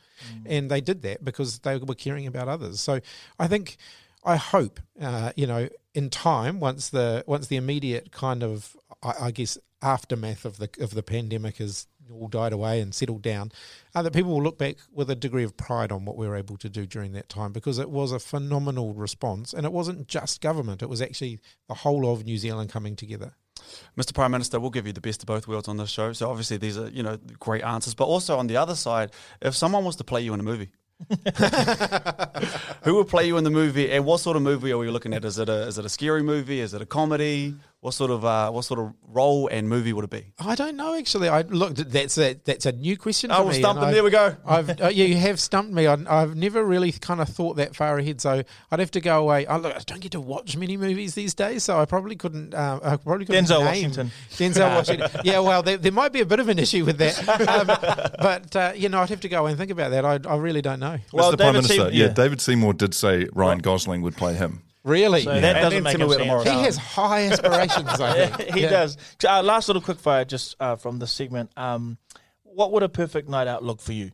[0.45, 2.81] And they did that because they were caring about others.
[2.81, 3.01] So
[3.38, 3.77] I think.
[4.26, 9.12] I hope, uh, you know, in time, once the once the immediate kind of, I,
[9.22, 13.52] I guess, aftermath of the of the pandemic has all died away and settled down,
[13.94, 16.36] uh, that people will look back with a degree of pride on what we were
[16.36, 20.08] able to do during that time because it was a phenomenal response, and it wasn't
[20.08, 23.36] just government; it was actually the whole of New Zealand coming together.
[23.96, 24.12] Mr.
[24.12, 26.12] Prime Minister, we'll give you the best of both worlds on this show.
[26.12, 27.94] So obviously these are, you know, great answers.
[27.94, 30.70] But also on the other side, if someone was to play you in a movie,
[32.85, 35.12] who would play you in the movie and what sort of movie are we looking
[35.12, 35.24] at?
[35.24, 36.61] Is it a is it a scary movie?
[36.61, 37.54] Is it a comedy?
[37.87, 40.33] What sort of uh, what sort of role and movie would it be?
[40.40, 41.29] I don't know actually.
[41.29, 41.88] I looked.
[41.92, 43.31] That's a that's a new question.
[43.31, 43.90] Oh, for we'll stump them.
[43.90, 44.37] I- There we go.
[44.44, 45.87] I've uh, yeah, you have stumped me.
[45.87, 49.20] I, I've never really kind of thought that far ahead, so I'd have to go
[49.20, 49.46] away.
[49.46, 52.55] I, look, I don't get to watch many movies these days, so I probably couldn't.
[52.55, 54.11] Uh, I probably couldn't Denzel name Washington.
[54.33, 55.20] Denzel Washington.
[55.22, 57.16] Yeah, well, there, there might be a bit of an issue with that,
[57.49, 57.66] um,
[58.20, 60.05] but uh, you know, I'd have to go away and think about that.
[60.05, 60.99] I, I really don't know.
[61.12, 61.37] Well, Mr.
[61.37, 62.07] Prime David Minister, Seymour- yeah.
[62.07, 62.12] yeah.
[62.14, 64.64] David Seymour did say Ryan Gosling would play him.
[64.87, 65.40] Really, So Yeah.
[65.40, 67.88] that doesn't make Timothy him stand he has high aspirations.
[68.01, 68.70] I think he Yeah.
[68.70, 68.96] does.
[69.29, 71.51] Uh, last little quick fire, just uh, from the segment.
[71.57, 71.99] Um,
[72.44, 74.12] what would a perfect night out look for you?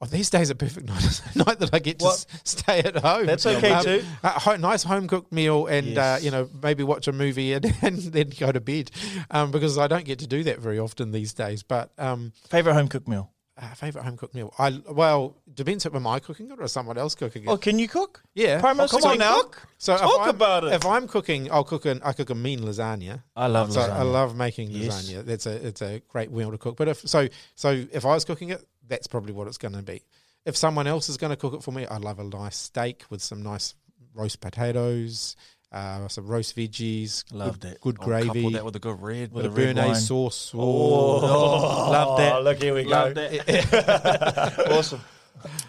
[0.00, 2.14] Oh, these days a perfect night is a night that I get to What?
[2.14, 3.26] s- stay at home.
[3.26, 4.04] That's okay too.
[4.22, 5.98] A nice home cooked meal, and Yes.
[5.98, 8.92] uh, you know maybe watch a movie and, and then go to bed,
[9.32, 11.64] um, because I don't get to do that very often these days.
[11.64, 13.32] But um, Favorite home cooked meal?
[13.60, 16.72] uh, favorite home cooked meal, I well depends if am I cooking it or is
[16.72, 17.48] someone else cooking it.
[17.48, 18.22] Oh, can you cook?
[18.34, 19.40] yeah, Prime Oh, Minister, come on can you now.
[19.42, 19.62] cook?
[19.76, 20.72] So if Talk I'm, about it.
[20.72, 23.22] If I'm cooking, I'll cook an I cook a mean lasagna.
[23.36, 25.10] I love So I love making Yes.
[25.10, 25.24] lasagna.
[25.26, 26.76] That's a it's a great meal to cook.
[26.76, 29.82] But if so so if I was cooking it, that's probably what it's going to
[29.82, 30.02] be.
[30.46, 33.04] If someone else is going to cook it for me, I love a nice steak
[33.10, 33.74] with some nice
[34.14, 35.36] roast potatoes,
[35.72, 37.80] uh, some roast veggies, Love good, that.
[37.82, 39.30] good gravy, couple that with a good red.
[39.32, 39.94] with a with a red béarnaise wine.
[39.96, 40.52] sauce.
[40.54, 41.18] Oh,
[41.90, 42.42] love that.
[42.44, 43.12] look, here we go.
[43.12, 44.66] That.
[44.70, 45.00] awesome.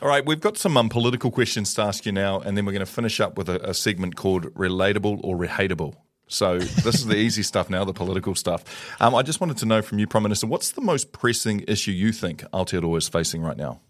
[0.02, 2.72] All right, we've got some um, political questions to ask you now, and then we're
[2.72, 5.96] going to finish up with a, a segment called Relatable or Rehateable.
[6.28, 8.64] So this is the easy stuff now, the political stuff.
[9.02, 11.92] Um, I just wanted to know from you, Prime Minister, what's the most pressing issue
[11.92, 13.82] you think Aotearoa is facing right now?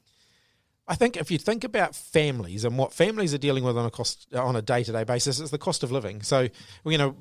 [0.87, 3.91] I think if you think about families and what families are dealing with on a
[3.91, 6.23] cost on a day to day basis, it's the cost of living.
[6.23, 6.47] So
[6.85, 7.15] you know.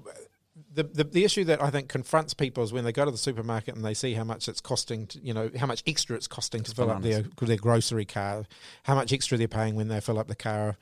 [0.79, 3.19] The, the, the issue that I think confronts people is when they go to the
[3.19, 6.29] supermarket and they see how much it's costing, to, you know, how much extra it's
[6.29, 8.45] costing to fill up their, their grocery car,
[8.85, 10.77] how much extra they're paying when they fill up the car,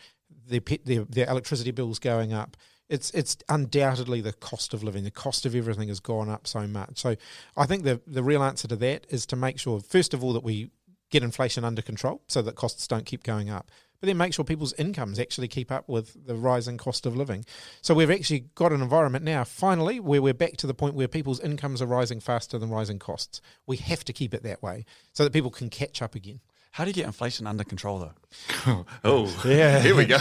[0.47, 2.59] their, pet, their, their electricity bills going up.
[2.91, 5.05] It's it's undoubtedly the cost of living.
[5.05, 6.99] The cost of everything has gone up so much.
[6.99, 7.17] So
[7.57, 10.35] I think the the real answer to that is to make sure, first of all,
[10.35, 10.71] that we
[11.11, 13.71] get inflation under control so that costs don't keep going up.
[14.07, 17.45] But then make sure people's incomes actually keep up with the rising cost of living.
[17.83, 21.09] So we've actually got an environment now, finally, where we're back to the point where
[21.09, 23.41] people's incomes are rising faster than rising costs.
[23.67, 26.39] We have to keep it that way so that people can catch up again.
[26.71, 28.85] How do you get inflation under control, though?
[29.03, 29.81] Oh, yeah.
[29.83, 30.21] Here we go.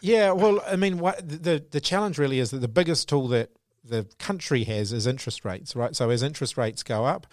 [0.00, 3.50] Yeah, well, I mean, what, the the challenge really is that the biggest tool that
[3.84, 5.94] the country has is interest rates, right?
[5.94, 7.26] So as interest rates go up,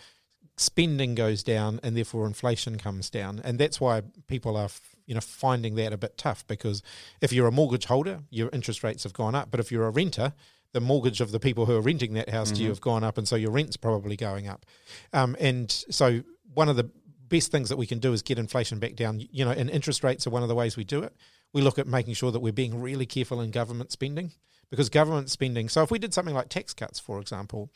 [0.57, 4.69] spending goes down, and therefore inflation comes down, and that's why people are,
[5.05, 6.81] you know, finding that a bit tough because
[7.21, 9.91] if you're a mortgage holder, your interest rates have gone up, but if you're a
[9.91, 10.33] renter,
[10.71, 13.17] the mortgage of the people who are renting that house to you have gone up,
[13.17, 14.65] and so your rent's probably going up,
[15.13, 16.21] um, and so
[16.53, 16.89] one of the
[17.29, 19.19] best things that we can do is get inflation back down.
[19.31, 21.15] You know, and interest rates are one of the ways we do it.
[21.53, 24.31] We look at making sure that we're being really careful in government spending
[24.73, 25.69] because government spending.
[25.69, 27.69] So if we did something like tax cuts, for example,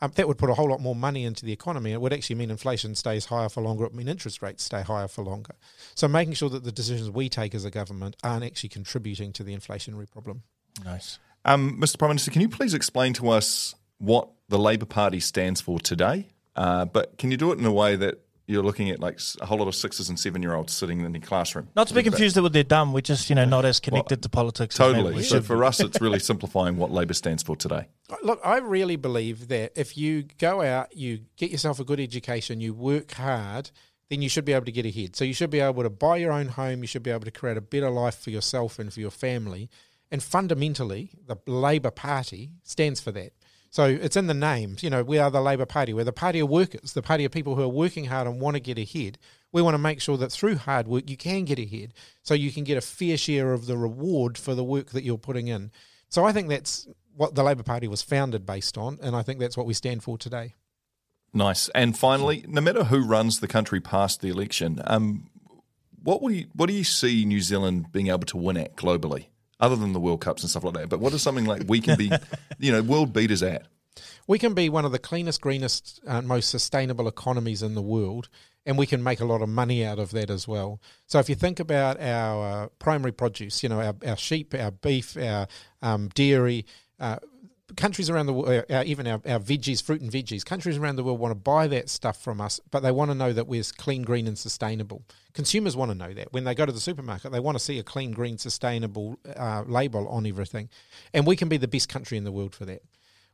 [0.00, 1.90] um, that would put a whole lot more money into the economy.
[1.90, 3.82] It would actually mean inflation stays higher for longer.
[3.82, 5.56] It would mean interest rates stay higher for longer.
[5.96, 9.42] So making sure that the decisions we take as a government aren't actually contributing to
[9.42, 10.44] the inflationary problem.
[10.84, 11.18] Nice.
[11.44, 11.98] Um, Mr.
[11.98, 16.28] Prime Minister, can you please explain to us what the Labour Party stands for today?
[16.54, 19.46] Uh, but can you do it in a way that you're looking at like a
[19.46, 21.68] whole lot of sixes and seven year olds sitting in the classroom?
[21.74, 22.92] Not to be confused with their dumb.
[22.92, 24.76] We're just, you know, not as connected to politics.
[24.76, 25.14] Totally.
[25.14, 27.88] we So for us, it's really simplifying what Labour stands for today.
[28.08, 32.00] Uh, look, I really believe that if you go out, you get yourself a good
[32.00, 33.70] education, you work hard,
[34.10, 35.16] then you should be able to get ahead.
[35.16, 37.30] So you should be able to buy your own home, you should be able to
[37.30, 39.68] create a better life for yourself and for your family.
[40.10, 43.32] And fundamentally, the Labour Party stands for that.
[43.76, 44.82] So it's in the names.
[44.82, 45.92] You know, we are the Labour Party.
[45.92, 48.54] We're the party of workers, the party of people who are working hard and want
[48.54, 49.18] to get ahead.
[49.52, 52.50] We want to make sure that through hard work you can get ahead, so you
[52.50, 55.72] can get a fair share of the reward for the work that you're putting in.
[56.08, 59.40] So I think that's what the Labour Party was founded based on, and I think
[59.40, 60.54] that's what we stand for today.
[61.34, 61.68] Nice.
[61.74, 65.28] And finally, no matter who runs the country past the election, um,
[66.02, 69.26] what will you, what do you see New Zealand being able to win at globally,
[69.60, 70.88] other than the World Cups and stuff like that?
[70.88, 72.10] But what is something like we can be,
[72.58, 73.66] you know, world beaters at?
[74.26, 78.28] We can be one of the cleanest, greenest, uh, most sustainable economies in the world,
[78.64, 80.80] and we can make a lot of money out of that as well.
[81.06, 84.72] So if you think about our uh, primary produce, you know, our, our sheep, our
[84.72, 85.46] beef, our
[85.80, 86.66] um, dairy,
[86.98, 87.18] uh,
[87.74, 91.02] countries around the world, uh, even our, our veggies, fruit and veggies, countries around the
[91.02, 93.64] world want to buy that stuff from us, but they want to know that we're
[93.76, 95.02] clean, green, and sustainable.
[95.32, 96.32] Consumers want to know that.
[96.32, 99.64] When they go to the supermarket, they want to see a clean, green, sustainable uh,
[99.66, 100.68] label on everything.
[101.12, 102.82] And we can be the best country in the world for that.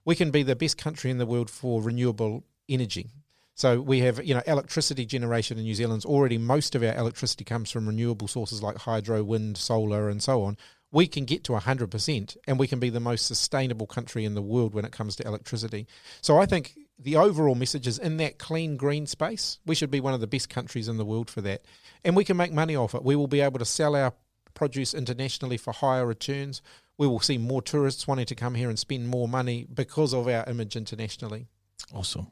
[0.05, 3.11] We can be the best country in the world for renewable energy.
[3.55, 7.45] So we have, you know, electricity generation in New Zealand's already most of our electricity
[7.45, 10.57] comes from renewable sources like hydro, wind, solar, and so on.
[10.92, 14.42] We can get to 100% and we can be the most sustainable country in the
[14.42, 15.87] world when it comes to electricity.
[16.20, 20.00] So I think the overall message is in that clean green space, we should be
[20.00, 21.62] one of the best countries in the world for that.
[22.05, 23.02] And we can make money off it.
[23.02, 24.12] We will be able to sell our
[24.55, 26.62] produce internationally for higher returns.
[26.98, 30.28] We will see more tourists wanting to come here and spend more money because of
[30.28, 31.46] our image internationally.
[31.92, 32.31] Awesome.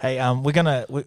[0.00, 1.04] Hey, um, we're gonna we,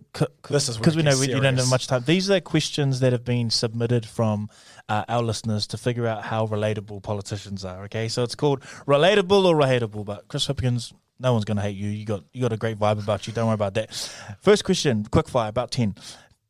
[0.49, 2.03] This is because we know we, don't have much time.
[2.05, 4.49] These are questions that have been submitted from
[4.89, 7.83] uh, our listeners to figure out how relatable politicians are.
[7.85, 10.05] Okay, so it's called relatable or hateable.
[10.05, 11.89] But Chris Hipkins, no one's gonna hate you.
[11.89, 13.33] You got you got a great vibe about you.
[13.33, 13.93] Don't worry about that.
[14.41, 15.95] First question, quick fire, about ten.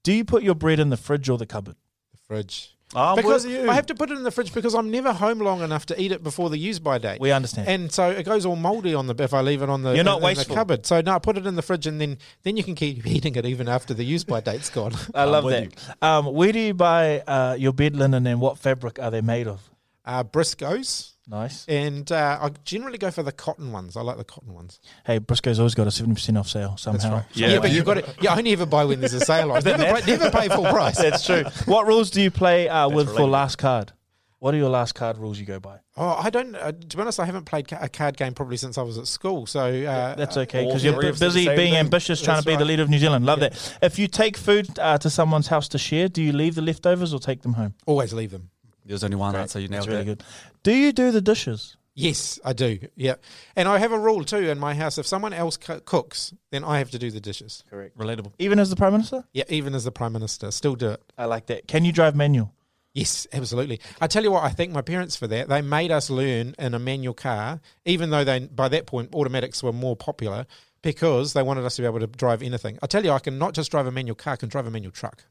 [0.04, 1.76] Do you put your bread in the fridge or the cupboard?
[2.12, 2.77] The fridge.
[2.96, 3.70] I'm because you.
[3.70, 6.02] I have to put it in the fridge because I'm never home long enough to
[6.02, 7.20] eat it before the use by date.
[7.20, 7.68] We understand.
[7.68, 10.06] and so it goes all mouldy on the if I leave it on the You're
[10.06, 10.56] not in, in the wasteful.
[10.56, 10.86] cupboard.
[10.86, 13.36] So no, I put it in the fridge and then then you can keep eating
[13.36, 14.94] it even after the use by date's gone.
[15.14, 15.74] I love that.
[16.02, 19.48] Um, where do you buy uh, your bed linen and what fabric are they made
[19.48, 19.70] of?
[20.06, 21.66] Uh, Briscoes, Nice.
[21.68, 23.98] and uh, I generally go for the cotton ones.
[23.98, 24.80] I like the cotton ones.
[25.06, 27.24] Hey, Briscoe's always got a seventy percent off sale somehow.
[27.34, 28.16] Yeah, but you've got to.
[28.22, 29.62] You only ever buy when there's a sale on.
[29.64, 30.98] never, pay, never pay full price.
[30.98, 31.44] That's true.
[31.66, 33.92] what rules do you play uh, with for last card?
[34.40, 35.80] What are your last card rules you go by?
[35.98, 36.54] Oh, I don't.
[36.56, 39.00] Uh, to be honest, I haven't played ca- a card game probably since I was
[39.00, 39.48] at school.
[39.48, 41.76] So uh, That's okay because you're of us did the busy being thing.
[41.76, 43.26] ambitious, trying That's to be the leader of New Zealand.
[43.26, 43.78] Love that.
[43.82, 47.16] If you take food uh, to someone's house to share, do you leave the leftovers
[47.16, 47.74] or take them home?
[47.88, 48.52] always leave them.
[48.88, 49.60] There's only one answer.
[49.60, 50.06] You nailed That's really it.
[50.06, 50.24] good.
[50.64, 51.78] Do you do the dishes?
[51.94, 52.78] Yes, I do.
[52.96, 53.16] Yeah,
[53.56, 56.64] and I have a rule too in my house: if someone else co- cooks, then
[56.64, 57.64] I have to do the dishes.
[57.70, 57.98] Correct.
[57.98, 58.34] Relatable.
[58.38, 59.24] Even as the prime minister?
[59.34, 61.04] Yeah, even as the prime minister, still do it.
[61.18, 61.68] I like that.
[61.68, 62.54] Can you drive manual?
[62.94, 63.80] Yes, absolutely.
[64.02, 65.50] I tell you what, I thank my parents for that.
[65.50, 69.62] They made us learn in a manual car, even though they by that point automatics
[69.64, 70.46] were more popular,
[70.82, 72.78] because they wanted us to be able to drive anything.
[72.82, 74.72] I tell you, I can not just drive a manual car, I can drive a
[74.72, 75.24] manual truck.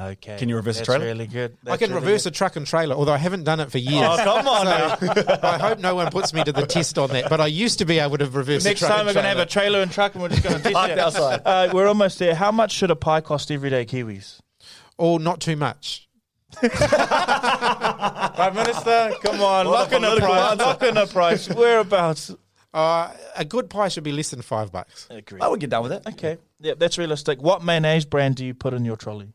[0.00, 0.36] Okay.
[0.38, 1.04] Can you reverse a trailer?
[1.04, 1.56] really good.
[1.66, 4.02] I can reverse a truck and trailer, although I haven't done it for years.
[4.08, 4.96] Oh, come on now.
[5.42, 7.28] I hope no one puts me to the test on that.
[7.28, 8.64] But I used to be able to reverse.
[8.64, 10.22] Next a truck Next time and we're going to have a trailer and truck and
[10.22, 10.98] we're just going to test Parked it.
[10.98, 11.42] outside.
[11.44, 12.34] Uh, we're almost there.
[12.34, 14.40] How much should a pie cost everyday Kiwis?
[14.98, 16.08] Oh, not too much.
[16.60, 16.70] Prime
[18.54, 20.50] Minister, come on, What lock a in a price.
[20.52, 20.64] answer.
[20.64, 21.48] Lock in a price.
[21.48, 22.34] Whereabouts?
[22.72, 25.06] Uh, a good pie should be less than five bucks.
[25.10, 25.40] Agree.
[25.40, 26.02] I would get down with it.
[26.06, 26.38] Okay.
[26.60, 27.42] Yeah, that's realistic.
[27.42, 29.32] What mayonnaise brand do you put in your trolley?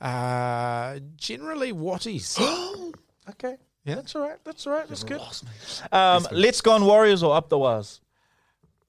[0.00, 2.38] Uh, generally, Watties.
[3.28, 3.56] Okay.
[3.84, 3.96] Yeah.
[3.96, 4.38] That's all right.
[4.44, 4.88] That's all right.
[4.88, 5.20] That's good.
[5.90, 8.00] Um, let's go on Warriors or up the wires.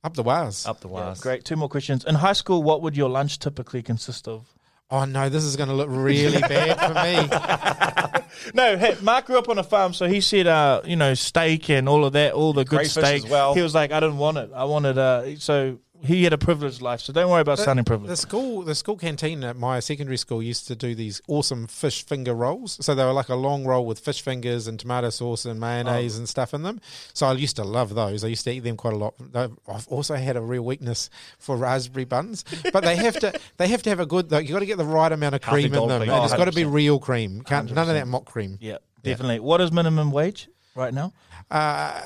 [0.04, 0.68] Up the wires.
[0.68, 1.20] Up the wires.
[1.20, 1.44] Great.
[1.44, 2.06] Two more questions.
[2.06, 4.46] In high school, what would your lunch typically consist of?
[4.92, 8.24] Oh no, this is going to look really bad for me.
[8.54, 11.70] No, hey, Mark grew up on a farm, so he said, uh, you know, steak
[11.70, 13.26] and all of that, all the good Crayfish steak.
[13.26, 13.56] as well.
[13.56, 14.52] He was like, I didn't want it.
[14.54, 18.12] I wanted, uh, so he had a privileged life, so don't worry about sounding privileged.
[18.12, 22.06] The school, the school canteen at my secondary school used to do these awesome fish
[22.06, 22.78] finger rolls.
[22.86, 26.16] So they were like a long roll with fish fingers and tomato sauce and mayonnaise
[26.16, 26.20] Oh.
[26.20, 26.80] and stuff in them.
[27.14, 28.24] So I used to love those.
[28.24, 29.16] I used to eat them quite a lot.
[29.36, 33.82] I've also had a real weakness for raspberry buns, but they have to they have
[33.84, 34.32] to have a good.
[34.32, 36.34] You got to get the right amount of Healthy cream in them, and Oh, it's
[36.36, 37.42] got to be real cream.
[37.42, 38.58] Can't, none of that mock cream.
[38.62, 39.40] Yeah, definitely.
[39.40, 41.14] What is minimum wage right now?
[41.50, 42.02] Uh,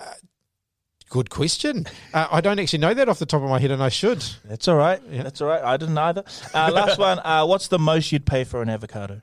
[1.12, 1.86] good question.
[2.14, 4.24] Uh, I don't actually know that off the top of my head, and I should.
[4.46, 5.00] That's all right.
[5.12, 5.24] Yeah.
[5.24, 5.62] That's all right.
[5.62, 6.24] I didn't either.
[6.54, 7.20] Uh, last one.
[7.20, 9.22] Uh, what's the most you'd pay for an avocado?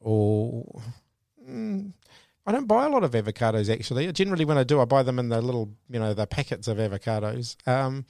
[0.00, 0.64] or
[1.48, 1.92] mm,
[2.46, 4.10] I don't buy a lot of avocados actually.
[4.12, 6.78] Generally, when I do, I buy them in the little, you know, the packets of
[6.78, 7.56] avocados.
[7.68, 8.06] Um,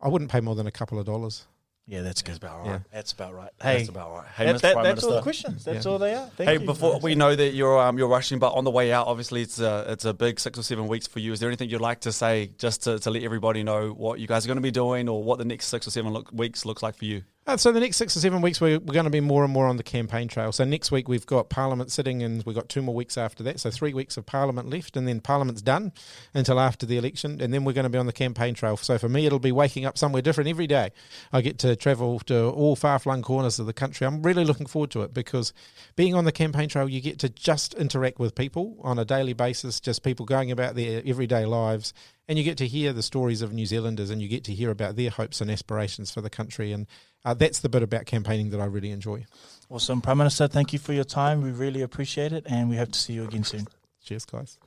[0.00, 1.46] I wouldn't pay more than a couple of dollars.
[1.86, 2.36] Yeah, that's good.
[2.38, 2.66] about right.
[2.66, 2.78] Yeah.
[2.92, 3.50] That's about right.
[3.60, 4.26] Hey, That's about right.
[4.36, 5.64] Hey, that- that- Prime that's all the questions.
[5.64, 5.92] That's Yeah.
[5.92, 6.30] all they are.
[6.36, 6.64] Thank Hey, you.
[6.64, 9.58] before we know that you're um, you're rushing, but on the way out, obviously it's
[9.60, 11.32] a it's a big six or seven weeks for you.
[11.32, 14.26] Is there anything you'd like to say just to, to let everybody know what you
[14.26, 16.64] guys are going to be doing, or what the next six or seven look, weeks
[16.64, 17.22] looks like for you?
[17.46, 19.52] Uh, so the next six or seven weeks, we're, we're going to be more and
[19.52, 20.50] more on the campaign trail.
[20.50, 23.60] So next week we've got Parliament sitting, and we've got two more weeks after that.
[23.60, 25.92] So three weeks of Parliament left, and then Parliament's done
[26.32, 28.78] until after the election, and then we're going to be on the campaign trail.
[28.78, 30.90] So for me, it'll be waking up somewhere different every day.
[31.34, 34.06] I get to travel to all far-flung corners of the country.
[34.06, 35.52] I'm really looking forward to it because
[35.96, 39.34] being on the campaign trail, you get to just interact with people on a daily
[39.34, 41.92] basis, just people going about their everyday lives.
[42.26, 44.70] And you get to hear the stories of New Zealanders and you get to hear
[44.70, 46.72] about their hopes and aspirations for the country.
[46.72, 46.86] And
[47.24, 49.26] uh, that's the bit about campaigning that I really enjoy.
[49.68, 50.48] Awesome, Prime Minister.
[50.48, 51.42] Thank you for your time.
[51.42, 53.66] We really appreciate it, and we hope to see you again soon.
[54.02, 54.58] Cheers, guys.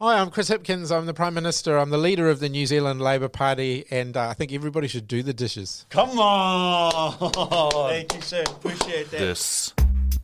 [0.00, 0.94] Hi, I'm Chris Hipkins.
[0.94, 1.78] I'm the Prime Minister.
[1.78, 5.08] I'm the leader of the New Zealand Labour Party, and uh, I think everybody should
[5.08, 5.86] do the dishes.
[5.88, 7.32] Come on!
[7.88, 8.44] Thank you, sir.
[8.46, 9.18] Appreciate that.
[9.18, 9.72] This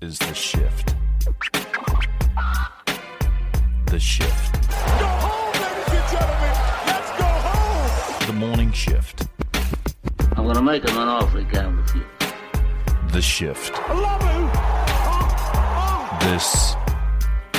[0.02, 0.94] is the shift.
[3.86, 5.11] The shift.
[6.12, 6.54] Gentlemen.
[6.86, 8.26] Let's go home.
[8.26, 9.26] The morning shift.
[10.36, 12.04] I'm gonna make him an offer he with you.
[13.12, 13.72] The shift.
[13.74, 14.42] I love you.
[16.28, 16.76] This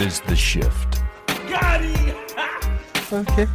[0.06, 1.02] is the shift.
[1.50, 2.16] Got him.
[3.12, 3.48] Okay.